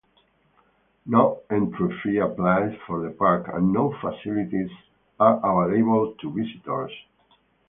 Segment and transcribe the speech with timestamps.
[1.05, 4.71] No entry fee applies for the park and no facilities
[5.19, 5.37] are
[5.69, 6.91] available to visitors.